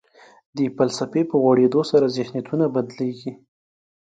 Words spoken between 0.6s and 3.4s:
فلسفې په غوړېدو سره ذهنیتونه بدلېږي.